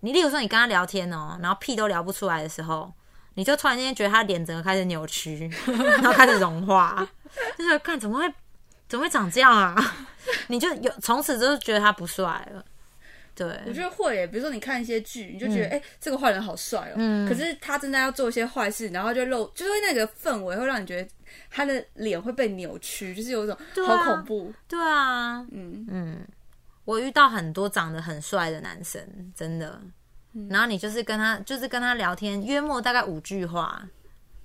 [0.00, 2.92] 你例如说你跟他聊天哦，然后屁都聊不出来的时候，
[3.34, 7.06] 你就突然间觉得他脸整个开始扭曲， 然后开始融化，
[7.56, 8.34] 就是看怎么会
[8.86, 9.74] 怎么会长这样啊？
[10.48, 12.62] 你就有从此就是觉得他不帅了。
[13.34, 21.08] 对，我觉得会耶，比如说你看一些剧，你就觉得哎、诶这个坏人好帅哦、嗯可是他真的要做一些坏事，然后就露，就是那个氛围会让你觉得
[21.50, 23.56] 他的脸会被扭曲，就是有一种
[23.86, 24.52] 好恐怖。
[24.68, 26.26] 对啊，嗯，嗯，
[26.84, 29.02] 我遇到很多长得很帅的男生，
[29.34, 29.80] 真的。
[30.48, 33.84] 然后你就是跟他，就是跟他聊天，约莫大概五句话，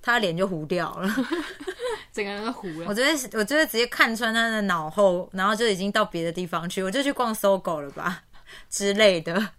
[0.02, 1.08] 他的脸就糊掉了。
[2.14, 2.94] 整个人都糊了我。
[2.94, 8.24] 就会我就会直接看穿他的脑后，然后就已经到别的地方去，我就去逛搜狗了吧
[8.70, 9.52] 之类的。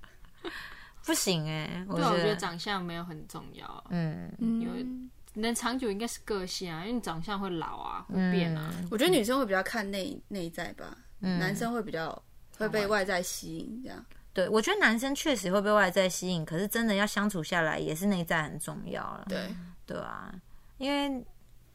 [1.04, 4.86] 不行哎、我对啊，我觉得长相没有很重要啊，嗯因为
[5.34, 8.72] 能长久应该是个性啊，因为你长相会老啊，会变啊。
[8.78, 12.22] 嗯我觉得女生会比较看内内在吧，男生会比较
[12.58, 14.04] 会被外在吸引，这样。
[14.32, 19.26] 对，我觉得男生确实会被外在吸引，可是真的要相处下来，也是内在很重要了。
[19.28, 19.52] 对，
[19.86, 20.32] 对啊，
[20.78, 21.24] 因为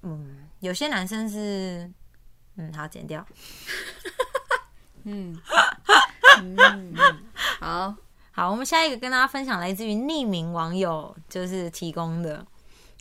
[0.03, 1.91] 嗯，有些男生是
[2.55, 3.25] 嗯，好剪掉。
[5.03, 5.37] 嗯，
[7.59, 7.95] 好，
[8.31, 12.45] 好，我们下一个跟大家分享来自于匿名网友就是提供的。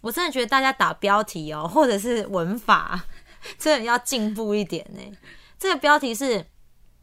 [0.03, 3.05] 我真的觉得大家打标题哦，或者是文法，
[3.59, 5.01] 真的要进步一点呢。
[5.59, 6.47] 这个标题是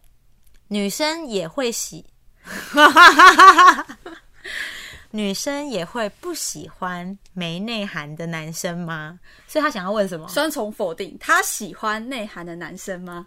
[0.70, 2.06] “女生也会喜
[5.12, 9.20] ”，女生也会不喜欢没内涵的男生吗？
[9.48, 10.28] 所以他想要问什么？
[10.28, 13.26] 双重否定，他喜欢内涵的男生吗？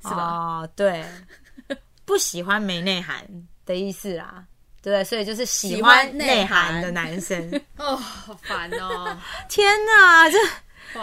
[0.00, 0.16] 是吧？
[0.16, 1.04] 哦，对，
[2.12, 3.26] 不喜欢没内涵
[3.64, 4.44] 的意思啦。
[4.82, 7.50] 对，所以就是喜喜欢欢内内涵涵的男生。
[7.78, 9.16] 哦，好烦哦，
[9.48, 10.36] 天哪，这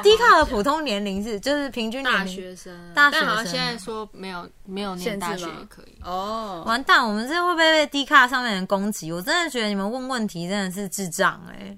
[0.04, 2.36] 低卡的普通年龄是就是平均年大龄。
[2.36, 5.98] 学生，大学生但好像现在说没有没有念大限制吗学也可以。
[6.04, 9.12] 哦，完蛋，我们这会不会被低卡上面的人攻击？
[9.12, 11.76] 我真的觉得你们问问题真的是智障哎、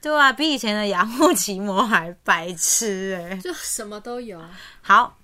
[0.00, 4.40] 对啊，比以前的雅虎奇摩还白痴哎、就什么都有，
[4.82, 5.16] 好，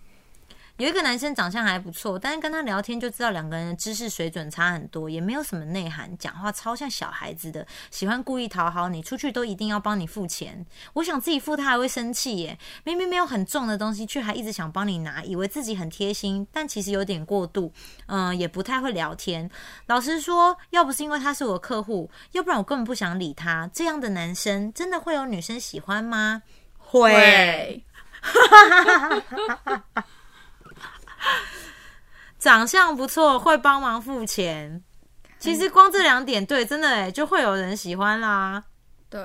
[0.78, 10.64] 有一个男生长相还不错，但是跟他聊天就知道两个人的知识水准差很多，也没有什么内涵，讲话超像小孩子的，喜欢故意讨好你，出去都一定要帮你付钱。
[10.92, 12.56] 我想自己付，他还会生气耶。
[12.84, 17.72] 明明没有很重的东西，却还一直想帮你拿，以为自己很贴心，但其实有点过度。
[18.06, 19.50] 嗯、也不太会聊天。
[19.86, 23.68] 老实说，要不是因为他是我的客户，要不然我根本不想理他。
[23.74, 26.42] 这样的男生真的会有女生喜欢吗？
[26.78, 27.84] 会。
[32.38, 34.82] 长相不错，会帮忙付钱。
[35.38, 38.62] 其实光这两点，对，真的哎，就会有人喜欢啦。
[39.10, 39.20] 对，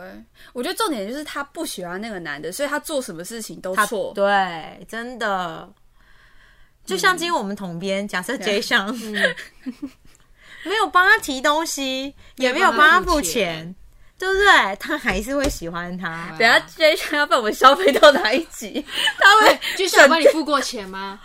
[0.54, 4.14] 我觉得重点就是他不喜欢那个男的，所以他做什么事情都他错。
[4.16, 5.70] 对，真的。
[6.86, 8.94] 就像今天我们统编，假设 J 上、
[10.64, 13.74] 没有帮他提东西，也没有帮他付钱，
[14.20, 14.76] 对不对？
[14.78, 16.36] 他还是会喜欢他。
[16.38, 18.86] 等下 J 相要被我们消费到哪一集？
[19.18, 21.20] 他会就像我帮你付过钱吗？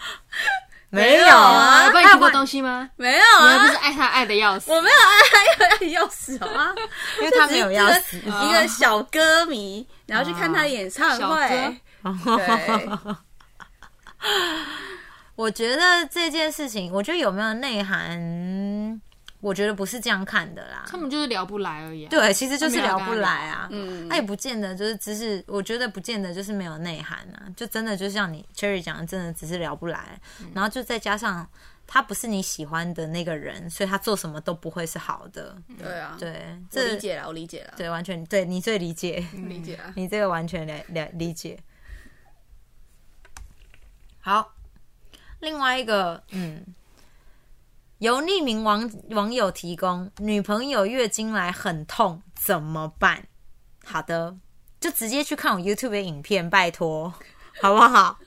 [0.91, 1.87] 没有有啊。
[1.87, 2.89] 我帮你付过东西吗？
[2.97, 5.19] 没有你又不啊是，爱他爱的要死，我没有爱
[5.59, 6.75] 他爱要死好吗？
[7.21, 8.17] 因为他没有要死。
[8.19, 11.81] 一个小歌迷，然后去看他演唱小会
[15.37, 19.01] 我觉得这件事情，我觉得有没有内涵，
[19.41, 20.85] 我觉得不是这样看的啦。
[20.89, 22.09] 他们就是聊不来而已、啊。
[22.11, 23.69] 对，其实就是聊不来啊。
[23.71, 30.21] 嗯那也不见得就是只是，我觉得不见得就是没有内涵啊，就真的就像你 Cherry 讲的，真的只是聊不来。
[30.55, 31.49] 然后就再加上
[31.87, 35.57] 他不是你喜欢的那个人，所以他做什么都不会是好的。
[35.79, 39.93] 对啊，对，我这理解了，我理解了，对完全对你最理解，理解了。
[39.95, 41.59] 你这个完全了了理解。
[44.21, 44.53] 好，
[45.41, 46.63] 另外一个，嗯，
[47.99, 53.27] 由匿名网网友提供，女朋友月经来很痛怎么办？
[53.85, 54.37] 好的，
[54.79, 57.13] 就直接去看我 YouTube 的影片，拜托，
[57.61, 58.21] 好不好？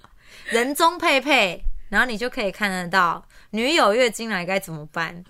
[0.49, 5.23] 人中佩佩，然后你就可以看得到女友月经来该怎么办。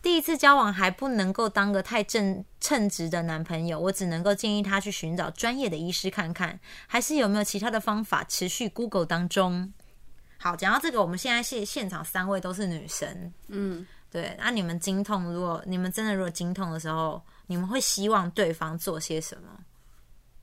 [0.00, 9.74] 第一次交往还不能够当个太正称职的男朋友，我只能够建议他去寻找专业的医师看看，还是有没有其他的方法持续 Google 当中。
[10.38, 19.50] 好，讲到这个，我们现在现现场三位都是女生，嗯，对，那你们经痛，如果你们真的如果经痛的时候，你们会希望对方做些什么？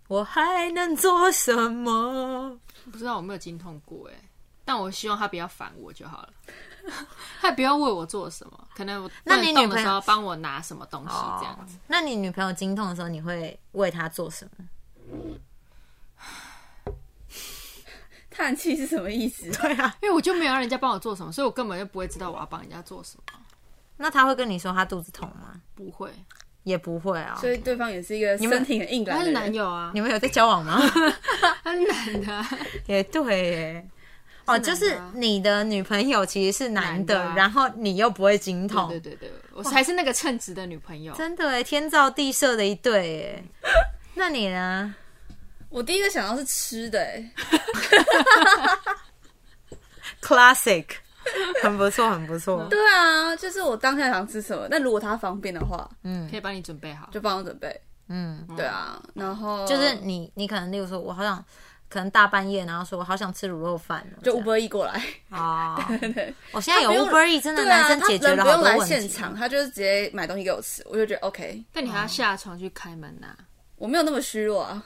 [0.08, 2.60] 我还能做什么？
[2.91, 4.14] 不知道我没有经痛过哎，
[4.64, 6.30] 但我希望他不要烦我就好了，
[7.41, 11.78] 他不要为我做什么，可能我那你女朋友帮我拿什么东西这样子。
[11.88, 14.66] 那你女朋友经痛的时候，你会为她做什么？
[18.36, 19.50] 叹气是什么意思？
[19.62, 23.24] 对啊，因为我就没有让人家帮我做什么，所以我根本就不会知道我要帮人家做什么。
[23.98, 25.62] 那他会跟你说他肚子痛吗？
[25.74, 26.10] 不会，
[26.64, 29.32] 也不会啊、所以对方也是一个们身体很硬的他是。
[29.32, 30.82] 男友啊，你们有在交往吗？
[31.64, 32.50] 他是男的啊，
[32.88, 33.88] 也对耶。
[34.46, 41.14] 哦，就是你的女朋友其实是男的，男的啊然后你又不会经痛，对对对对，我才是那个称职的女朋友。
[41.16, 43.44] 真的哎，天造地设的一对耶。
[44.14, 44.94] 那你呢？
[45.76, 47.32] 我第一个想到是吃的、欸
[50.22, 50.86] ，Classic，
[51.62, 52.66] 很不错，很不错。
[52.72, 57.10] 对啊，就是我当下想吃什么，但如果他方便的话，嗯可以帮你准备好。
[57.12, 57.78] 就帮我准备。
[58.08, 61.44] 嗯，对啊，然后就是你，你可能例如说，我好想
[61.90, 65.76] 可能大半夜，然后说我好想吃卤肉饭哦，就 Uber E 过来， 啊，
[66.54, 68.96] 我现在有他不用 Uber E，真的对啊，男生解决了不用来好多问题。
[68.96, 73.36] 现场，他就是直接买东西给我吃，我就觉得 OK，但你还要下床去开门呐、
[73.76, 74.82] 我没有那么虚弱啊。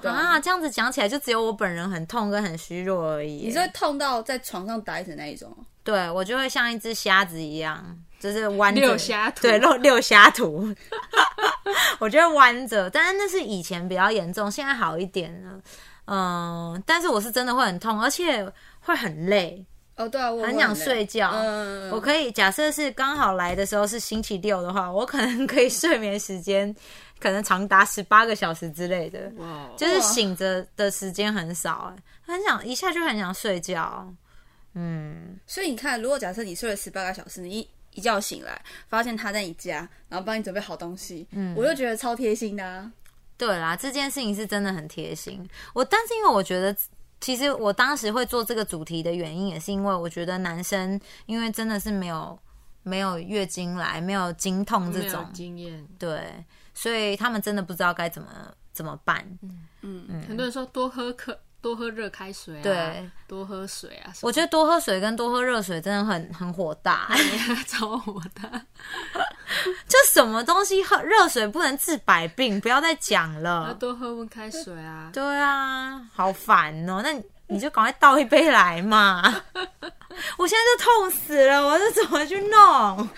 [0.00, 3.46] 对啊，啊，这样子讲起来，就只有我本人很痛跟很虚弱而已。
[3.46, 5.64] 你是会痛到在床上待着那一种哦？
[5.82, 7.84] 对我就会像一只瞎子一样，
[8.18, 10.72] 就是弯着六瞎图对，六六瞎图，
[11.98, 12.88] 我就会弯着。
[12.90, 15.60] 但是那是以前比较严重，现在好一点了。
[16.06, 18.44] 嗯，但是我是真的会很痛，而且
[18.80, 19.64] 会很累，
[19.96, 21.30] 哦，对啊，我很想睡觉。
[21.32, 26.74] 嗯，我可以假设是刚好来的时候是星期六的话，我可能可以睡眠时间
[27.20, 34.12] 可能长达十八个小时之类的，哇，就是醒着的时间很少、哎，很想一下就很想睡觉。
[34.74, 42.90] 嗯，所以你看，如果假设你睡了十八个小时，你一一觉醒来，发现他在你家，然后帮你准备好东西，嗯，我就觉得超贴心的、啊。
[43.36, 45.48] 对啦，这件事情是真的很贴心。
[45.74, 46.76] 我但是因为我觉得，
[47.20, 52.38] 其实我当时会做这个主题的原因，也是因为我觉得男生因为真的是没有
[52.82, 55.84] 没有月经来，没有经痛这种，经验。
[55.98, 56.44] 对，
[56.74, 58.28] 所以他们真的不知道该怎么
[58.72, 59.24] 怎么办。
[59.82, 64.12] 嗯很多人说多喝可多喝热开水啊，对，多喝水啊。
[64.22, 68.48] 我觉得多喝水跟多喝热水真的很很火大、 得超火大，
[69.86, 73.74] 就什么东西喝热水不能治百病，不要再讲了要了。
[73.74, 75.10] 多喝温开水啊。
[75.12, 77.00] 对啊，好烦哦！
[77.02, 79.22] 那你你就赶快倒一杯来嘛！
[80.38, 83.08] 我现在就痛死了，我这怎么去弄？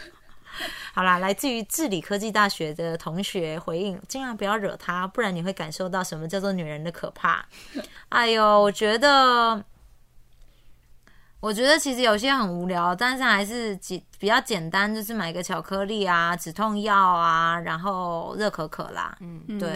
[0.94, 7.44] 好啦，来自于治理科技大学的同学回应：尽量不要惹他，不然你会感受到什么叫做女人的可怕。
[8.10, 9.64] 哎呦，我觉得，
[11.40, 19.16] 我觉得其实有些很无聊，但是还是简比较简单，就是买个巧克力啊、止痛药啊，然后热可可啦。
[19.20, 19.70] 嗯，对。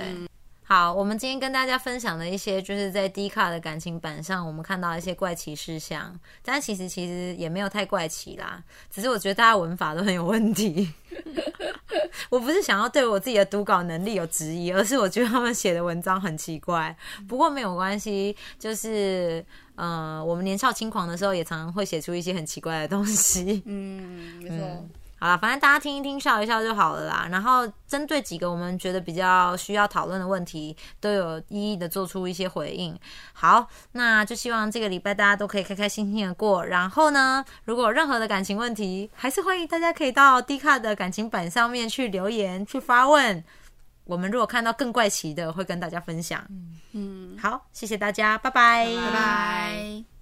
[0.68, 8.60] 好，我们今天跟大家分享的一些，就是在 D 卡的感情版上，我们看到一些怪奇事项，但其实其实也没有太怪奇啦，
[8.90, 10.92] 只是我觉得大家文法都很有问题。
[12.30, 16.96] 我不是想要对我自己的读稿能力有质疑，而是我觉得他们写的文章很奇怪。
[17.28, 19.46] 不过没有关系，就是
[19.76, 23.62] 呃，我们年少轻狂的时候，也常常会写出一些很奇怪的东西。
[23.66, 24.84] 嗯，没错。
[25.18, 27.26] 好了，反正大家听一听，笑一笑就好了啦。
[27.30, 32.98] 然后针对几个我们觉得比较需要讨论的问题，都有一一的做出一些回应。
[33.32, 36.64] 好，那就希望这个礼拜大家都可以开开心心的过。
[36.66, 43.42] 然后呢，如果有任何的感情问题，还是欢迎大家可以到 D 卡的感情版上面去留言去发问。
[44.04, 46.46] 我们如果看到更怪奇的，会跟大家分享。
[46.92, 50.15] 嗯，好，谢谢大家，拜拜，拜拜拜拜。